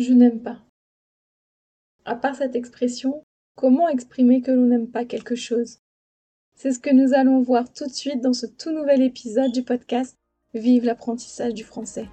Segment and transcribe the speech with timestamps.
[0.00, 0.56] Je n'aime pas.
[2.06, 3.22] À part cette expression,
[3.54, 5.80] comment exprimer que l'on n'aime pas quelque chose?
[6.56, 9.62] C'est ce que nous allons voir tout de suite dans ce tout nouvel épisode du
[9.62, 10.16] podcast
[10.54, 12.08] Vive l'apprentissage du français.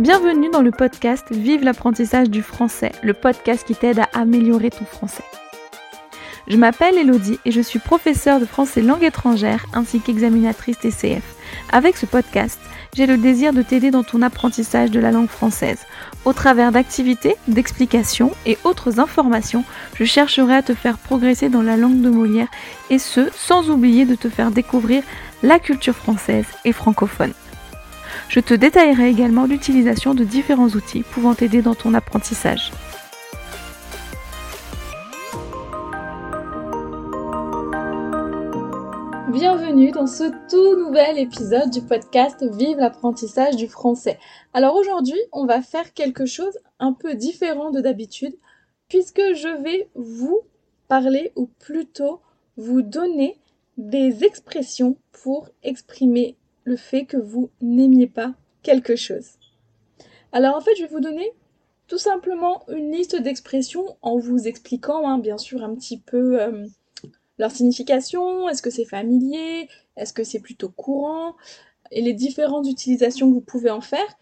[0.00, 4.86] Bienvenue dans le podcast Vive l'apprentissage du français, le podcast qui t'aide à améliorer ton
[4.86, 5.24] français.
[6.48, 11.36] Je m'appelle Elodie et je suis professeure de français langue étrangère ainsi qu'examinatrice TCF.
[11.70, 12.58] Avec ce podcast,
[12.94, 15.80] j'ai le désir de t'aider dans ton apprentissage de la langue française.
[16.24, 19.64] Au travers d'activités, d'explications et autres informations,
[19.94, 22.48] je chercherai à te faire progresser dans la langue de Molière
[22.90, 25.02] et ce, sans oublier de te faire découvrir
[25.42, 27.32] la culture française et francophone.
[28.28, 32.70] Je te détaillerai également l'utilisation de différents outils pouvant t'aider dans ton apprentissage.
[39.74, 44.20] Dans ce tout nouvel épisode du podcast Vive l'apprentissage du français.
[44.52, 48.36] Alors aujourd'hui, on va faire quelque chose un peu différent de d'habitude
[48.88, 50.42] puisque je vais vous
[50.86, 52.20] parler ou plutôt
[52.56, 53.36] vous donner
[53.76, 58.32] des expressions pour exprimer le fait que vous n'aimiez pas
[58.62, 59.38] quelque chose.
[60.30, 61.32] Alors en fait, je vais vous donner
[61.88, 66.64] tout simplement une liste d'expressions en vous expliquant hein, bien sûr un petit peu euh,
[67.38, 71.34] leur signification, est-ce que c'est familier, est-ce que c'est plutôt courant,
[71.90, 74.18] et les différentes utilisations que vous pouvez en faire.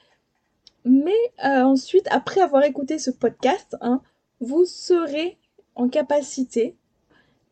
[0.84, 1.12] Mais
[1.44, 4.02] euh, ensuite, après avoir écouté ce podcast, hein,
[4.40, 5.38] vous serez
[5.74, 6.76] en capacité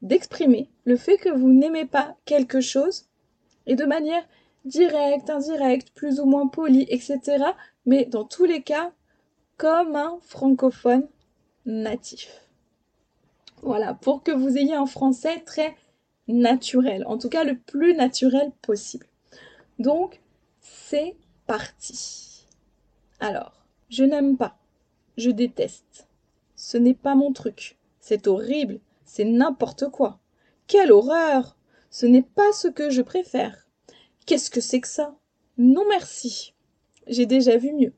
[0.02, 3.06] d'exprimer le fait que vous n'aimez pas quelque chose
[3.66, 4.26] et de manière
[4.64, 7.44] directe, indirecte, plus ou moins polie, etc.
[7.86, 8.92] Mais dans tous les cas,
[9.56, 11.06] comme un francophone
[11.66, 12.39] natif.
[13.62, 15.76] Voilà, pour que vous ayez un français très
[16.28, 19.06] naturel, en tout cas le plus naturel possible.
[19.78, 20.20] Donc,
[20.60, 22.46] c'est parti.
[23.18, 24.56] Alors, je n'aime pas,
[25.16, 26.06] je déteste.
[26.56, 30.18] Ce n'est pas mon truc, c'est horrible, c'est n'importe quoi.
[30.66, 31.56] Quelle horreur
[31.90, 33.66] Ce n'est pas ce que je préfère.
[34.26, 35.16] Qu'est-ce que c'est que ça?
[35.58, 36.54] Non merci.
[37.06, 37.92] J'ai déjà vu mieux.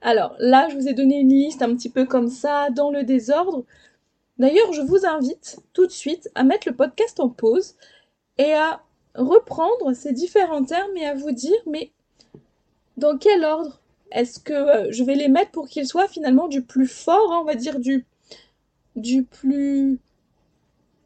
[0.00, 3.02] Alors là, je vous ai donné une liste un petit peu comme ça, dans le
[3.02, 3.64] désordre.
[4.38, 7.74] D'ailleurs, je vous invite tout de suite à mettre le podcast en pause
[8.38, 8.82] et à
[9.14, 11.90] reprendre ces différents termes et à vous dire, mais
[12.96, 13.80] dans quel ordre
[14.12, 17.38] est-ce que euh, je vais les mettre pour qu'ils soient finalement du plus fort, hein,
[17.42, 18.06] on va dire du,
[19.24, 19.98] plus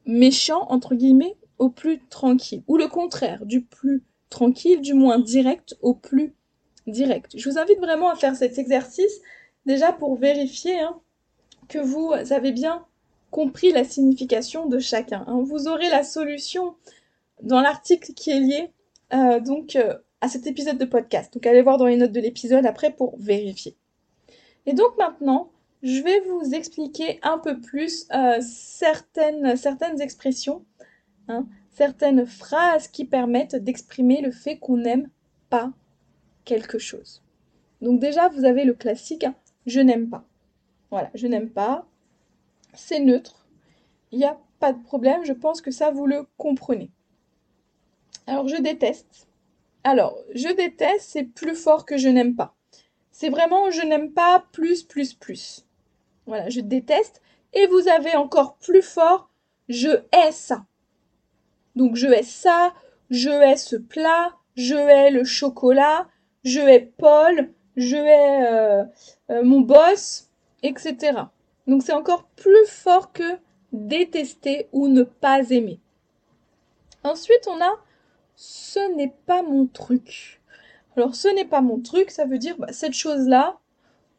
[0.07, 2.63] méchant, entre guillemets, au plus tranquille.
[2.69, 6.35] Ou le contraire, du plus tranquille, du moins direct au plus
[6.87, 7.33] direct.
[7.37, 9.21] Je vous invite vraiment à faire cet exercice
[9.67, 10.99] déjà pour vérifier hein,
[11.69, 12.85] que vous avez bien
[13.33, 15.25] compris la signification de chacun.
[15.27, 15.43] Hein.
[15.43, 16.77] Vous aurez la solution
[17.43, 18.71] dans l'article qui est lié
[19.15, 21.33] euh, donc euh, à cet épisode de podcast.
[21.35, 23.75] Donc allez voir dans les notes de l'épisode après pour vérifier.
[24.67, 25.51] Et donc maintenant,
[25.83, 30.65] je vais vous expliquer un peu plus euh, certaines, certaines expressions,
[31.27, 35.09] hein, certaines phrases qui permettent d'exprimer le fait qu'on n'aime
[35.49, 35.73] pas
[36.45, 37.23] quelque chose.
[37.81, 39.35] Donc déjà, vous avez le classique, hein,
[39.67, 40.25] je n'aime pas.
[40.91, 41.87] Voilà, je n'aime pas
[42.75, 43.47] c'est neutre.
[44.11, 46.91] Il n'y a pas de problème, je pense que ça vous le comprenez.
[48.27, 49.29] Alors je déteste.
[49.85, 52.55] Alors, je déteste, c'est plus fort que je n'aime pas.
[53.11, 55.67] C'est vraiment je n'aime pas plus, plus, plus.
[56.27, 57.21] Voilà, je déteste.
[57.53, 59.29] Et vous avez encore plus fort,
[59.69, 60.65] je hais ça.
[61.75, 62.73] Donc je hais ça,
[63.11, 66.09] je hais ce plat, je hais le chocolat,
[66.45, 68.85] je hais Paul, je hais euh,
[69.31, 70.31] euh, mon boss,
[70.63, 71.25] etc.
[71.67, 73.39] Donc c'est encore plus fort que
[73.73, 75.81] détester ou ne pas aimer.
[77.05, 77.73] Ensuite, on a
[78.37, 80.41] ce n'est pas mon truc.
[80.97, 83.59] Alors ce n'est pas mon truc, ça veut dire bah, cette chose-là,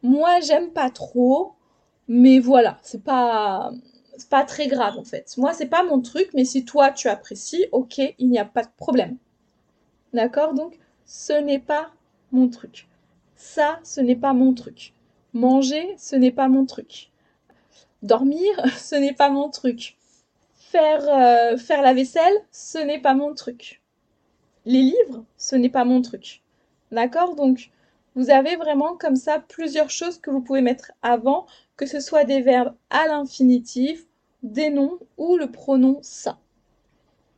[0.02, 1.54] moi j'aime pas trop,
[2.08, 3.72] mais voilà, c'est pas
[4.30, 5.36] pas très grave en fait.
[5.38, 8.64] Moi c'est pas mon truc, mais si toi tu apprécies, ok, il n'y a pas
[8.64, 9.18] de problème.
[10.14, 10.54] D'accord?
[10.54, 11.92] Donc ce n'est pas
[12.32, 12.88] mon truc.
[13.36, 14.94] Ça, ce n'est pas mon truc.
[15.34, 17.12] Manger, ce n'est pas mon truc.
[18.04, 19.96] Dormir, ce n'est pas mon truc.
[20.56, 23.82] Faire, euh, faire la vaisselle, ce n'est pas mon truc.
[24.66, 26.42] Les livres, ce n'est pas mon truc.
[26.92, 27.36] D'accord?
[27.36, 27.72] Donc,
[28.16, 31.48] vous avez vraiment comme ça plusieurs choses que vous pouvez mettre avant,
[31.78, 34.06] que ce soit des verbes à l'infinitif,
[34.44, 36.38] des noms ou le pronom ça.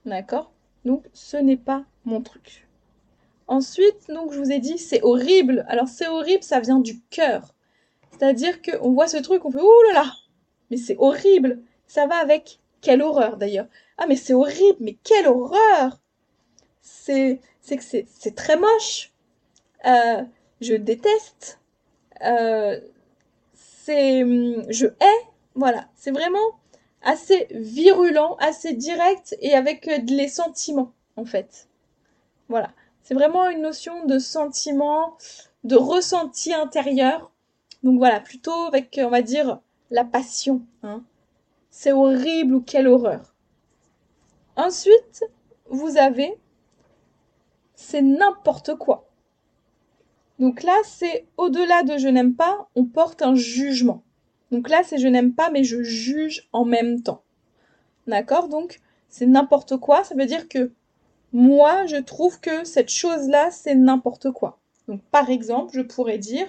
[0.05, 0.51] D'accord?
[0.83, 2.67] Donc, ce n'est pas mon truc.
[3.47, 5.63] Ensuite, donc, je vous ai dit, c'est horrible.
[5.67, 7.53] Alors, c'est horrible, ça vient du cœur.
[8.11, 10.13] C'est-à-dire qu'on voit ce truc, on fait, ouh là là,
[10.71, 11.61] mais c'est horrible.
[11.87, 13.67] Ça va avec quelle horreur d'ailleurs.
[13.97, 15.99] Ah mais c'est horrible, mais quelle horreur.
[16.81, 19.11] C'est c'est que c'est très moche.
[19.85, 20.23] euh,
[20.61, 21.59] je déteste,
[22.23, 22.79] euh,
[23.53, 24.21] c'est
[24.69, 25.21] je hais,
[25.55, 26.39] voilà, c'est vraiment
[27.03, 31.67] assez virulent, assez direct et avec les sentiments en fait.
[32.49, 32.71] Voilà,
[33.03, 35.17] c'est vraiment une notion de sentiment,
[35.63, 37.31] de ressenti intérieur.
[37.83, 39.59] Donc voilà, plutôt avec, on va dire,
[39.91, 40.61] la passion.
[40.83, 41.03] Hein.
[41.69, 43.33] C'est horrible ou quelle horreur.
[44.55, 45.25] Ensuite,
[45.69, 46.37] vous avez
[47.75, 49.09] c'est n'importe quoi.
[50.39, 54.03] Donc là, c'est au-delà de je n'aime pas, on porte un jugement.
[54.51, 57.23] Donc là, c'est je n'aime pas, mais je juge en même temps.
[58.07, 58.47] D'accord?
[58.49, 58.79] Donc,
[59.09, 60.03] c'est n'importe quoi.
[60.03, 60.71] Ça veut dire que
[61.33, 64.59] moi, je trouve que cette chose-là, c'est n'importe quoi.
[64.87, 66.47] Donc, par exemple, je pourrais dire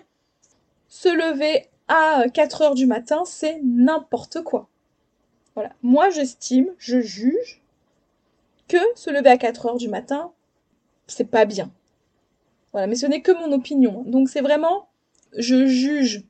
[0.89, 4.69] se lever à 4 heures du matin, c'est n'importe quoi.
[5.55, 5.73] Voilà.
[5.83, 7.63] Moi, j'estime, je juge
[8.69, 10.33] que se lever à 4 heures du matin,
[11.07, 11.71] c'est pas bien.
[12.73, 14.03] Voilà, mais ce n'est que mon opinion.
[14.03, 14.89] Donc c'est vraiment,
[15.37, 16.25] je juge.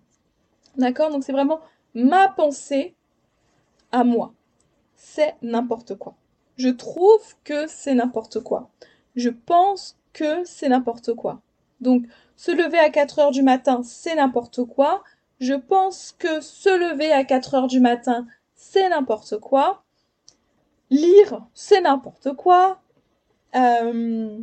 [0.76, 1.10] D'accord?
[1.10, 1.60] Donc c'est vraiment
[1.94, 2.94] ma pensée
[3.90, 4.32] à moi.
[4.94, 6.14] C'est n'importe quoi.
[6.56, 8.70] Je trouve que c'est n'importe quoi.
[9.16, 11.40] Je pense que c'est n'importe quoi.
[11.80, 12.04] Donc
[12.36, 15.02] se lever à 4 heures du matin, c'est n'importe quoi.
[15.40, 19.84] Je pense que se lever à 4 heures du matin, c'est n'importe quoi.
[20.90, 22.80] Lire, c'est n'importe quoi.
[23.54, 24.38] Euh,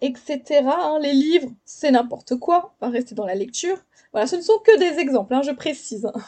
[0.00, 0.64] etc.
[0.64, 2.74] Hein, les livres, c'est n'importe quoi.
[2.80, 3.78] Va rester dans la lecture.
[4.12, 6.10] Voilà, ce ne sont que des exemples, hein, je précise.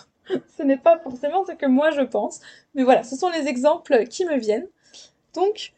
[0.56, 2.40] Ce n'est pas forcément ce que moi je pense.
[2.74, 4.68] Mais voilà, ce sont les exemples qui me viennent.
[5.34, 5.72] Donc,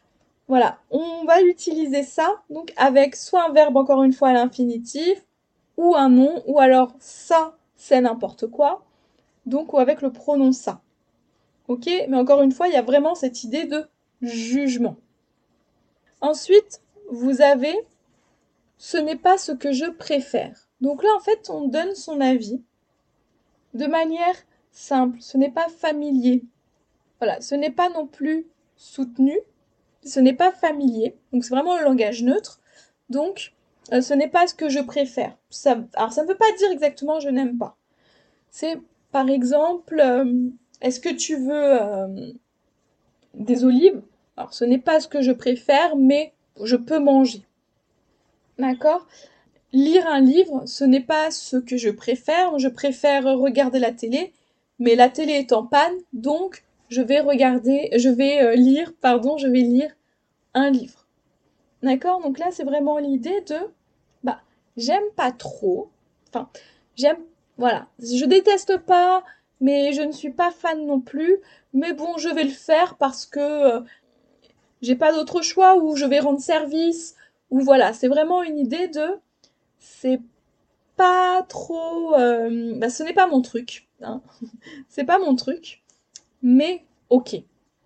[0.47, 5.25] voilà, on va utiliser ça donc avec soit un verbe encore une fois à l'infinitif,
[5.77, 8.85] ou un nom, ou alors ça, c'est n'importe quoi.
[9.45, 10.81] Donc, ou avec le pronom ça.
[11.67, 13.87] Ok Mais encore une fois, il y a vraiment cette idée de
[14.21, 14.95] jugement.
[16.21, 17.75] Ensuite, vous avez
[18.77, 20.67] ce n'est pas ce que je préfère.
[20.81, 22.61] Donc là, en fait, on donne son avis
[23.73, 24.35] de manière
[24.71, 25.19] simple.
[25.21, 26.43] Ce n'est pas familier.
[27.19, 29.39] Voilà, ce n'est pas non plus soutenu.
[30.03, 31.15] Ce n'est pas familier.
[31.31, 32.59] Donc c'est vraiment le langage neutre.
[33.09, 33.53] Donc,
[33.91, 35.35] euh, ce n'est pas ce que je préfère.
[35.95, 37.77] Alors ça ne veut pas dire exactement je n'aime pas.
[38.49, 38.77] C'est
[39.11, 40.49] par exemple, euh,
[40.81, 42.31] est-ce que tu veux euh,
[43.33, 44.01] des olives?
[44.37, 46.33] Alors ce n'est pas ce que je préfère, mais
[46.63, 47.43] je peux manger.
[48.57, 49.07] D'accord?
[49.73, 52.57] Lire un livre, ce n'est pas ce que je préfère.
[52.59, 54.31] Je préfère regarder la télé,
[54.79, 59.47] mais la télé est en panne, donc je vais regarder, je vais lire, pardon, je
[59.47, 59.91] vais lire
[60.53, 61.02] un livre.
[61.83, 62.21] D'accord?
[62.21, 63.57] Donc là, c'est vraiment l'idée de,
[64.23, 64.41] bah,
[64.77, 65.91] j'aime pas trop.
[66.29, 66.49] Enfin,
[66.95, 67.19] j'aime,
[67.57, 69.23] voilà, je déteste pas,
[69.61, 71.39] mais je ne suis pas fan non plus.
[71.73, 73.81] Mais bon, je vais le faire parce que euh,
[74.81, 77.15] j'ai pas d'autre choix ou je vais rendre service
[77.51, 79.19] ou voilà, c'est vraiment une idée de
[79.79, 80.21] c'est
[80.95, 84.21] pas trop euh, bah, ce n'est pas mon truc hein.
[84.89, 85.83] c'est pas mon truc
[86.41, 87.35] mais ok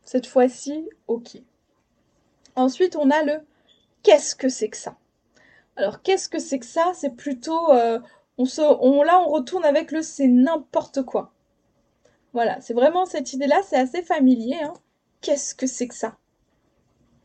[0.04, 1.38] cette fois-ci ok
[2.56, 3.40] ensuite on a le
[4.04, 4.98] qu'est-ce que c'est que ça?
[5.76, 6.92] Alors qu'est-ce que c'est que ça?
[6.96, 8.00] C'est plutôt euh,
[8.38, 11.34] on se on là on retourne avec le c'est n'importe quoi.
[12.34, 14.74] Voilà c'est vraiment cette idée là c'est assez familier hein.
[15.22, 16.18] qu'est-ce que c'est que ça?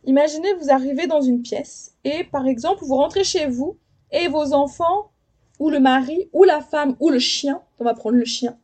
[0.04, 3.78] Imaginez, vous arrivez dans une pièce et, par exemple, vous rentrez chez vous
[4.10, 5.12] et vos enfants,
[5.60, 8.58] ou le mari, ou la femme, ou le chien, on va prendre le chien,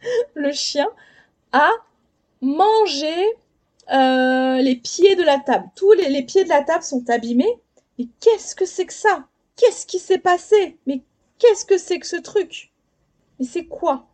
[0.34, 0.86] le chien,
[1.52, 1.70] a
[2.42, 3.14] mangé
[3.92, 5.68] euh, les pieds de la table.
[5.74, 7.60] Tous les, pieds de la table sont abîmés.
[7.98, 9.26] Mais qu'est-ce que c'est que ça?
[9.56, 10.78] Qu'est-ce qui s'est passé?
[10.86, 11.02] Mais
[11.38, 12.72] qu'est-ce que c'est que ce truc?
[13.38, 14.06] Mais c'est quoi?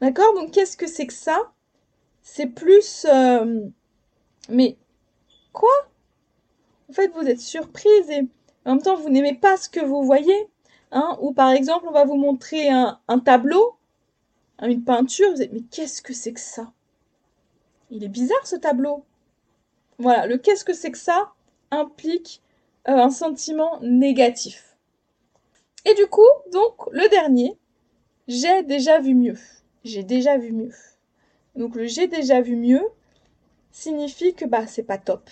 [0.00, 0.34] D'accord?
[0.34, 1.52] Donc qu'est-ce que c'est que ça?
[2.22, 3.06] C'est plus...
[3.08, 3.60] Euh,
[4.48, 4.76] mais
[5.56, 5.88] Quoi?
[6.90, 8.28] En fait, vous êtes surprise et
[8.66, 10.50] en même temps, vous n'aimez pas ce que vous voyez.
[10.92, 11.16] Hein?
[11.22, 13.78] Ou par exemple, on va vous montrer un, tableau,
[14.60, 15.32] une peinture.
[15.32, 16.70] Vous êtes, mais qu'est-ce que c'est que ça?
[17.90, 19.04] Il est bizarre ce tableau.
[19.98, 21.32] Voilà, le qu'est-ce que c'est que ça
[21.70, 22.42] implique
[22.88, 24.76] euh, un sentiment négatif.
[25.84, 27.56] Et du coup, donc, le dernier,
[28.28, 29.38] j'ai déjà vu mieux.
[29.84, 30.72] J'ai déjà vu mieux.
[31.56, 32.84] Donc le j'ai déjà vu mieux
[33.72, 35.28] signifie que bah c'est pas top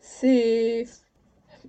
[0.00, 0.86] c'est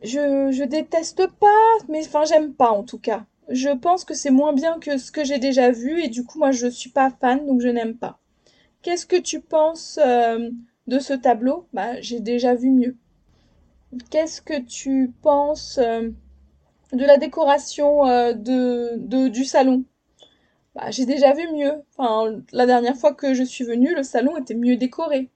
[0.04, 3.26] je, je déteste pas, mais enfin j'aime pas en tout cas.
[3.50, 6.40] Je pense que c'est moins bien que ce que j'ai déjà vu et du coup
[6.40, 8.18] moi je suis pas fan donc je n'aime pas.
[8.82, 10.50] Qu'est-ce que tu penses euh,
[10.88, 11.68] de ce tableau?
[11.74, 12.96] Bah j'ai déjà vu mieux.
[14.10, 16.10] Qu'est-ce que tu penses euh,
[16.94, 19.84] de la décoration euh, de, du salon?
[20.76, 21.74] Bah j'ai déjà vu mieux.
[22.52, 25.30] La dernière fois que je suis venue le salon était mieux décoré.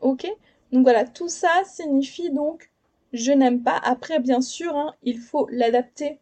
[0.00, 0.26] Ok?
[0.72, 2.70] Donc voilà, tout ça signifie donc
[3.14, 3.80] je n'aime pas.
[3.84, 6.18] Après, bien sûr, hein, il faut l'adapter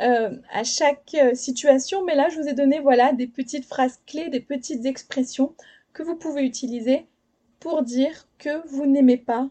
[0.00, 4.00] euh, à chaque euh, situation, mais là, je vous ai donné voilà des petites phrases
[4.06, 5.54] clés, des petites expressions
[5.92, 7.06] que vous pouvez utiliser
[7.60, 9.48] pour dire que vous n'aimez pas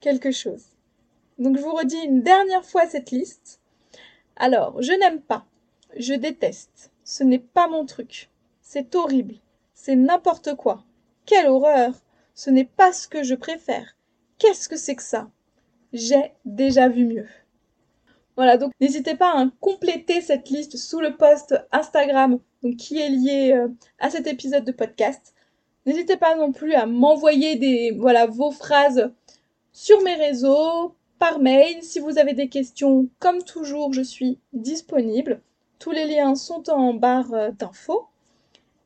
[0.00, 0.64] quelque chose.
[1.38, 3.60] Donc, je vous redis une dernière fois cette liste.
[4.36, 5.46] Alors, je n'aime pas,
[5.96, 8.30] je déteste, ce n'est pas mon truc,
[8.60, 9.36] c'est horrible,
[9.74, 10.84] c'est n'importe quoi,
[11.24, 11.94] quelle horreur,
[12.34, 13.96] ce n'est pas ce que je préfère,
[14.38, 15.30] qu'est-ce que c'est que ça?
[15.92, 17.28] J'ai déjà vu mieux.
[18.36, 22.38] Voilà, donc n'hésitez pas à compléter cette liste sous le post Instagram
[22.78, 25.34] qui est lié euh, à cet épisode de podcast.
[25.86, 29.12] N'hésitez pas non plus à m'envoyer des voilà vos phrases
[29.72, 31.82] sur mes réseaux, par mail.
[31.82, 35.40] Si vous avez des questions, comme toujours, je suis disponible.
[35.78, 38.06] Tous les liens sont en barre euh, d'infos.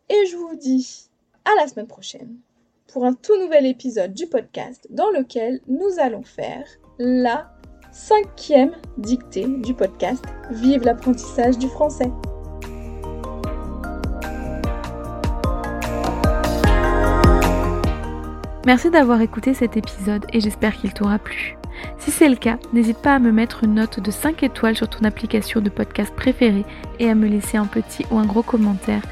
[0.08, 1.08] Et je vous dis
[1.44, 2.36] à la semaine prochaine
[2.86, 6.66] pour un tout nouvel épisode du podcast dans lequel nous allons faire
[6.98, 7.57] la
[7.98, 12.10] cinquième dictée du podcast Vive l'apprentissage du français.
[18.64, 21.58] Merci d'avoir écouté cet épisode et j'espère qu'il t'aura plu.
[21.98, 24.88] Si c'est le cas, n'hésite pas à me mettre une note de 5 étoiles sur
[24.88, 26.64] ton application de podcast préférée
[27.00, 29.02] et à me laisser un petit ou un gros commentaire,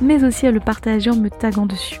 [0.00, 2.00] mais aussi à le partager en me taguant dessus.